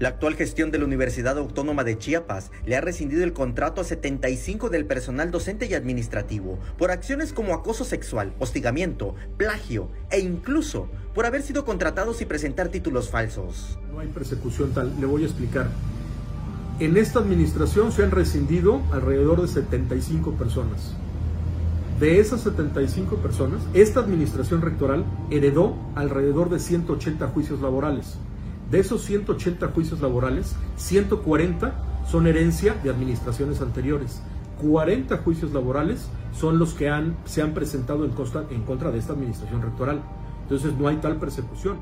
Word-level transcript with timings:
La 0.00 0.08
actual 0.08 0.34
gestión 0.34 0.70
de 0.70 0.78
la 0.78 0.86
Universidad 0.86 1.36
Autónoma 1.36 1.84
de 1.84 1.98
Chiapas 1.98 2.52
le 2.64 2.74
ha 2.74 2.80
rescindido 2.80 3.22
el 3.22 3.34
contrato 3.34 3.82
a 3.82 3.84
75 3.84 4.70
del 4.70 4.86
personal 4.86 5.30
docente 5.30 5.66
y 5.66 5.74
administrativo 5.74 6.58
por 6.78 6.90
acciones 6.90 7.34
como 7.34 7.52
acoso 7.52 7.84
sexual, 7.84 8.32
hostigamiento, 8.38 9.14
plagio 9.36 9.90
e 10.10 10.20
incluso 10.20 10.88
por 11.14 11.26
haber 11.26 11.42
sido 11.42 11.66
contratados 11.66 12.22
y 12.22 12.24
presentar 12.24 12.68
títulos 12.68 13.10
falsos. 13.10 13.78
No 13.92 14.00
hay 14.00 14.08
persecución 14.08 14.72
tal, 14.72 14.98
le 14.98 15.04
voy 15.04 15.24
a 15.24 15.26
explicar. 15.26 15.68
En 16.78 16.96
esta 16.96 17.18
administración 17.18 17.92
se 17.92 18.02
han 18.02 18.10
rescindido 18.10 18.80
alrededor 18.92 19.42
de 19.42 19.48
75 19.48 20.32
personas. 20.32 20.94
De 22.00 22.20
esas 22.20 22.40
75 22.40 23.16
personas, 23.16 23.60
esta 23.74 24.00
administración 24.00 24.62
rectoral 24.62 25.04
heredó 25.28 25.76
alrededor 25.94 26.48
de 26.48 26.58
180 26.58 27.26
juicios 27.26 27.60
laborales. 27.60 28.16
De 28.70 28.78
esos 28.78 29.02
180 29.02 29.66
juicios 29.68 30.00
laborales, 30.00 30.54
140 30.76 32.04
son 32.08 32.28
herencia 32.28 32.74
de 32.74 32.90
administraciones 32.90 33.60
anteriores. 33.60 34.22
40 34.62 35.16
juicios 35.18 35.52
laborales 35.52 36.06
son 36.32 36.60
los 36.60 36.74
que 36.74 36.88
se 37.24 37.42
han 37.42 37.52
presentado 37.52 38.04
en, 38.04 38.12
en 38.50 38.62
contra 38.62 38.92
de 38.92 38.98
esta 38.98 39.14
administración 39.14 39.60
rectoral. 39.60 40.02
Entonces 40.42 40.72
no 40.74 40.86
hay 40.86 40.96
tal 40.98 41.16
persecución. 41.16 41.78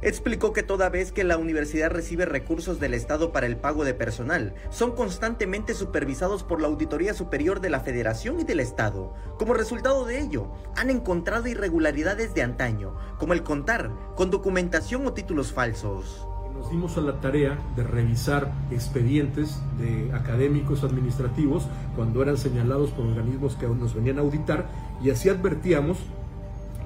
Explicó 0.00 0.52
que 0.52 0.64
toda 0.64 0.88
vez 0.88 1.12
que 1.12 1.22
la 1.22 1.36
universidad 1.36 1.92
recibe 1.92 2.26
recursos 2.26 2.80
del 2.80 2.94
Estado 2.94 3.30
para 3.30 3.46
el 3.46 3.56
pago 3.56 3.84
de 3.84 3.94
personal, 3.94 4.52
son 4.70 4.96
constantemente 4.96 5.74
supervisados 5.74 6.42
por 6.42 6.60
la 6.60 6.66
Auditoría 6.66 7.14
Superior 7.14 7.60
de 7.60 7.70
la 7.70 7.78
Federación 7.78 8.40
y 8.40 8.42
del 8.44 8.58
Estado. 8.58 9.14
Como 9.38 9.54
resultado 9.54 10.04
de 10.04 10.18
ello, 10.18 10.50
han 10.74 10.90
encontrado 10.90 11.46
irregularidades 11.46 12.34
de 12.34 12.42
antaño, 12.42 12.96
como 13.16 13.32
el 13.32 13.44
contar 13.44 13.92
con 14.16 14.32
documentación 14.32 15.06
o 15.06 15.12
títulos 15.12 15.52
falsos 15.52 16.26
nos 16.54 16.70
dimos 16.70 16.96
a 16.96 17.00
la 17.00 17.20
tarea 17.20 17.58
de 17.76 17.82
revisar 17.82 18.52
expedientes 18.70 19.60
de 19.78 20.12
académicos 20.12 20.84
administrativos 20.84 21.66
cuando 21.96 22.22
eran 22.22 22.36
señalados 22.36 22.90
por 22.90 23.06
organismos 23.06 23.56
que 23.56 23.66
nos 23.66 23.94
venían 23.94 24.18
a 24.18 24.22
auditar 24.22 24.68
y 25.02 25.10
así 25.10 25.28
advertíamos 25.28 25.98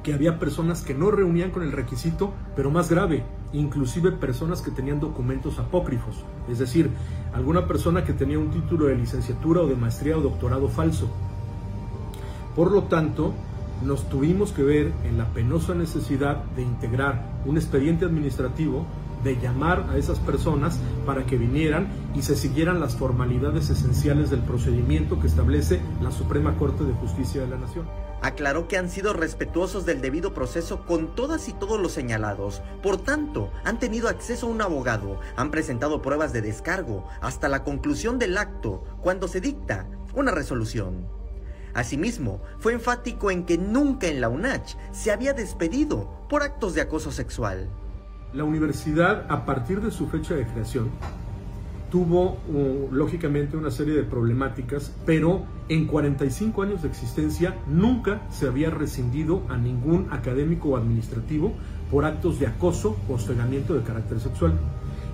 que 0.03 0.15
había 0.15 0.39
personas 0.39 0.83
que 0.83 0.95
no 0.95 1.11
reunían 1.11 1.51
con 1.51 1.65
el 1.65 1.73
requisito, 1.73 2.33
pero 2.55 2.71
más 2.71 2.89
grave, 2.89 3.25
inclusive 3.53 4.13
personas 4.13 4.63
que 4.63 4.71
tenían 4.71 5.01
documentos 5.01 5.59
apócrifos, 5.59 6.25
es 6.49 6.61
decir, 6.61 6.91
alguna 7.35 7.67
persona 7.67 8.05
que 8.05 8.13
tenía 8.13 8.39
un 8.39 8.51
título 8.51 8.87
de 8.87 8.95
licenciatura 8.95 9.63
o 9.63 9.67
de 9.67 9.75
maestría 9.75 10.17
o 10.17 10.21
doctorado 10.21 10.69
falso. 10.69 11.09
Por 12.55 12.71
lo 12.71 12.85
tanto, 12.85 13.35
nos 13.85 14.09
tuvimos 14.09 14.53
que 14.53 14.63
ver 14.63 14.93
en 15.05 15.19
la 15.19 15.27
penosa 15.33 15.75
necesidad 15.75 16.45
de 16.55 16.63
integrar 16.63 17.43
un 17.45 17.57
expediente 17.57 18.05
administrativo 18.05 18.87
de 19.23 19.37
llamar 19.37 19.87
a 19.91 19.97
esas 19.97 20.19
personas 20.19 20.79
para 21.05 21.27
que 21.27 21.37
vinieran 21.37 21.89
y 22.15 22.23
se 22.23 22.37
siguieran 22.37 22.81
las 22.81 22.97
formalidades 22.97 23.71
esenciales 23.71 24.31
del 24.31 24.41
procedimiento 24.41 25.21
que 25.21 25.27
establece 25.27 25.81
la 26.01 26.11
Suprema 26.11 26.57
Corte 26.57 26.85
de 26.85 26.93
Justicia 26.95 27.43
de 27.43 27.49
la 27.49 27.59
Nación. 27.59 27.87
Aclaró 28.23 28.67
que 28.67 28.79
han 28.79 28.89
sido 28.89 29.13
respetuosos 29.13 29.85
del 29.85 30.01
debido 30.01 30.33
proceso 30.33 30.87
con 30.87 31.15
todas 31.15 31.49
y 31.49 31.53
todos 31.53 31.81
los 31.81 31.93
señalados. 31.93 32.63
Por 32.83 32.97
tanto, 32.97 33.51
han 33.65 33.79
tenido 33.79 34.09
acceso 34.09 34.47
a 34.47 34.51
un 34.51 34.63
abogado, 34.63 35.21
han 35.37 35.51
presentado 35.51 36.03
pruebas 36.03 36.33
de 36.33 36.43
descargo 36.43 37.07
hasta 37.21 37.49
la 37.49 37.63
conclusión 37.63 38.19
del 38.19 38.39
acto, 38.39 38.85
cuando 39.03 39.29
se 39.29 39.41
dicta 39.41 39.87
una 40.15 40.33
resolución. 40.33 41.07
Asimismo, 41.75 42.41
fue 42.59 42.73
enfático 42.73 43.31
en 43.31 43.45
que 43.45 43.59
nunca 43.59 44.07
en 44.07 44.23
la 44.23 44.31
UNACH 44.31 44.77
se 44.93 45.13
había 45.13 45.35
despedido 45.35 46.09
por 46.27 46.43
actos 46.43 46.73
de 46.73 46.81
acoso 46.81 47.13
sexual. 47.13 47.69
La 48.37 48.45
universidad, 48.45 49.25
a 49.31 49.47
partir 49.47 49.81
de 49.81 49.91
su 49.91 50.09
fecha 50.09 50.35
de 50.35 50.47
creación, 50.47 50.91
tuvo 51.91 52.33
uh, 52.33 52.93
lógicamente 52.93 53.57
una 53.57 53.71
serie 53.71 53.95
de 53.95 54.03
problemáticas, 54.03 54.95
pero 55.07 55.45
en 55.71 55.87
45 55.87 56.63
años 56.63 56.83
de 56.83 56.89
existencia 56.89 57.57
nunca 57.67 58.21
se 58.29 58.47
había 58.47 58.69
rescindido 58.69 59.41
a 59.49 59.57
ningún 59.57 60.09
académico 60.11 60.69
o 60.69 60.77
administrativo 60.77 61.55
por 61.91 62.05
actos 62.05 62.39
de 62.39 62.47
acoso 62.47 62.99
o 63.09 63.15
hostigamiento 63.15 63.73
de 63.73 63.81
carácter 63.85 64.21
sexual. 64.21 64.53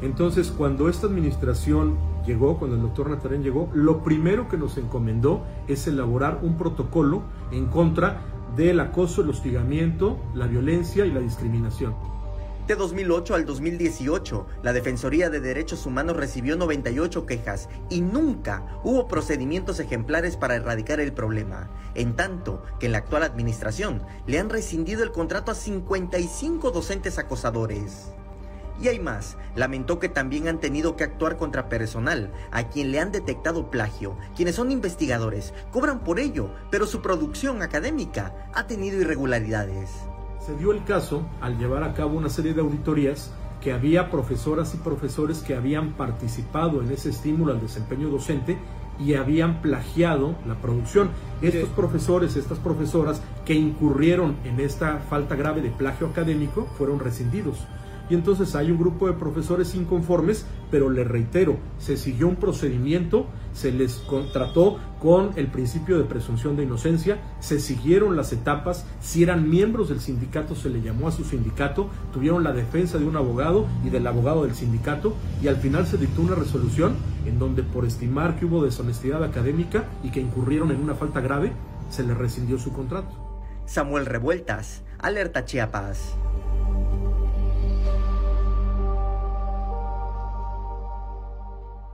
Entonces, 0.02 0.50
cuando 0.50 0.88
esta 0.88 1.06
administración 1.06 1.96
llegó, 2.26 2.58
cuando 2.58 2.74
el 2.74 2.82
doctor 2.82 3.08
Natarén 3.08 3.44
llegó, 3.44 3.70
lo 3.72 4.02
primero 4.02 4.48
que 4.48 4.56
nos 4.56 4.76
encomendó 4.78 5.44
es 5.68 5.86
elaborar 5.86 6.40
un 6.42 6.56
protocolo 6.56 7.22
en 7.52 7.66
contra 7.66 8.20
del 8.56 8.80
acoso, 8.80 9.22
el 9.22 9.30
hostigamiento, 9.30 10.18
la 10.34 10.48
violencia 10.48 11.06
y 11.06 11.12
la 11.12 11.20
discriminación. 11.20 11.94
De 12.66 12.76
2008 12.76 13.34
al 13.34 13.44
2018, 13.44 14.46
la 14.62 14.72
Defensoría 14.72 15.30
de 15.30 15.40
Derechos 15.40 15.84
Humanos 15.84 16.16
recibió 16.16 16.54
98 16.54 17.26
quejas 17.26 17.68
y 17.90 18.02
nunca 18.02 18.78
hubo 18.84 19.08
procedimientos 19.08 19.80
ejemplares 19.80 20.36
para 20.36 20.54
erradicar 20.54 21.00
el 21.00 21.12
problema, 21.12 21.70
en 21.96 22.14
tanto 22.14 22.62
que 22.78 22.86
en 22.86 22.92
la 22.92 22.98
actual 22.98 23.24
administración 23.24 24.04
le 24.28 24.38
han 24.38 24.48
rescindido 24.48 25.02
el 25.02 25.10
contrato 25.10 25.50
a 25.50 25.56
55 25.56 26.70
docentes 26.70 27.18
acosadores. 27.18 28.12
Y 28.80 28.86
hay 28.86 29.00
más, 29.00 29.36
lamentó 29.56 29.98
que 29.98 30.08
también 30.08 30.46
han 30.46 30.60
tenido 30.60 30.94
que 30.94 31.02
actuar 31.02 31.38
contra 31.38 31.68
personal, 31.68 32.32
a 32.52 32.68
quien 32.68 32.92
le 32.92 33.00
han 33.00 33.10
detectado 33.10 33.72
plagio, 33.72 34.16
quienes 34.36 34.54
son 34.54 34.70
investigadores, 34.70 35.52
cobran 35.72 36.04
por 36.04 36.20
ello, 36.20 36.54
pero 36.70 36.86
su 36.86 37.02
producción 37.02 37.60
académica 37.60 38.50
ha 38.54 38.68
tenido 38.68 39.00
irregularidades. 39.00 39.90
Se 40.44 40.56
dio 40.56 40.72
el 40.72 40.82
caso, 40.82 41.22
al 41.40 41.56
llevar 41.56 41.84
a 41.84 41.94
cabo 41.94 42.18
una 42.18 42.28
serie 42.28 42.52
de 42.52 42.62
auditorías, 42.62 43.32
que 43.60 43.72
había 43.72 44.10
profesoras 44.10 44.74
y 44.74 44.78
profesores 44.78 45.38
que 45.38 45.54
habían 45.54 45.92
participado 45.92 46.82
en 46.82 46.90
ese 46.90 47.10
estímulo 47.10 47.52
al 47.52 47.60
desempeño 47.60 48.08
docente 48.08 48.58
y 48.98 49.14
habían 49.14 49.62
plagiado 49.62 50.34
la 50.44 50.56
producción. 50.56 51.10
Estos 51.42 51.68
profesores, 51.68 52.34
estas 52.34 52.58
profesoras 52.58 53.22
que 53.44 53.54
incurrieron 53.54 54.34
en 54.42 54.58
esta 54.58 54.98
falta 54.98 55.36
grave 55.36 55.60
de 55.60 55.70
plagio 55.70 56.08
académico 56.08 56.66
fueron 56.76 56.98
rescindidos 56.98 57.64
y 58.08 58.14
entonces 58.14 58.54
hay 58.54 58.70
un 58.70 58.78
grupo 58.78 59.06
de 59.06 59.14
profesores 59.14 59.74
inconformes, 59.74 60.46
pero 60.70 60.90
le 60.90 61.04
reitero, 61.04 61.58
se 61.78 61.96
siguió 61.96 62.28
un 62.28 62.36
procedimiento, 62.36 63.26
se 63.52 63.72
les 63.72 63.96
contrató 63.96 64.78
con 65.00 65.30
el 65.36 65.48
principio 65.48 65.98
de 65.98 66.04
presunción 66.04 66.56
de 66.56 66.62
inocencia, 66.62 67.20
se 67.40 67.60
siguieron 67.60 68.16
las 68.16 68.32
etapas, 68.32 68.86
si 69.00 69.22
eran 69.22 69.50
miembros 69.50 69.88
del 69.88 70.00
sindicato 70.00 70.54
se 70.54 70.70
le 70.70 70.80
llamó 70.80 71.08
a 71.08 71.12
su 71.12 71.24
sindicato, 71.24 71.88
tuvieron 72.12 72.44
la 72.44 72.52
defensa 72.52 72.98
de 72.98 73.04
un 73.04 73.16
abogado 73.16 73.66
y 73.84 73.90
del 73.90 74.06
abogado 74.06 74.44
del 74.44 74.54
sindicato 74.54 75.14
y 75.42 75.48
al 75.48 75.56
final 75.56 75.86
se 75.86 75.98
dictó 75.98 76.22
una 76.22 76.34
resolución 76.34 76.94
en 77.26 77.38
donde 77.38 77.62
por 77.62 77.84
estimar 77.84 78.36
que 78.36 78.46
hubo 78.46 78.64
deshonestidad 78.64 79.24
académica 79.24 79.84
y 80.02 80.10
que 80.10 80.20
incurrieron 80.20 80.70
en 80.70 80.80
una 80.80 80.94
falta 80.94 81.20
grave, 81.20 81.52
se 81.90 82.02
les 82.02 82.16
rescindió 82.16 82.58
su 82.58 82.72
contrato. 82.72 83.10
Samuel 83.66 84.06
Revueltas, 84.06 84.82
Alerta 84.98 85.44
Chiapas. 85.44 86.14